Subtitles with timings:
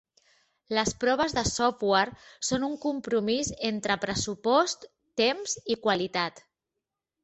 [0.77, 2.15] Les proves de software
[2.49, 4.93] són un compromís entre pressupost,
[5.25, 6.49] temps i qualitat.